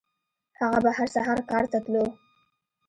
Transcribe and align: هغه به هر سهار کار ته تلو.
هغه 0.59 0.79
به 0.85 0.91
هر 0.97 1.07
سهار 1.15 1.39
کار 1.49 1.63
ته 1.71 1.79
تلو. 1.85 2.05